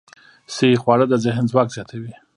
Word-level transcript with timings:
صحي 0.53 0.75
خواړه 0.81 1.05
د 1.09 1.13
ذهن 1.25 1.43
ځواک 1.51 1.67
زیاتوي. 1.75 2.13